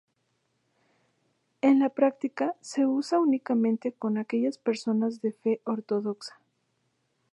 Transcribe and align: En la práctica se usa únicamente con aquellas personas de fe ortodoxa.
En 1.61 1.77
la 1.77 1.89
práctica 1.89 2.55
se 2.59 2.87
usa 2.87 3.19
únicamente 3.19 3.91
con 3.91 4.17
aquellas 4.17 4.57
personas 4.57 5.21
de 5.21 5.31
fe 5.31 5.61
ortodoxa. 5.63 6.39